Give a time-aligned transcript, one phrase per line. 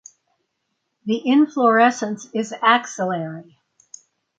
[1.05, 3.59] The inflorescence is axillary.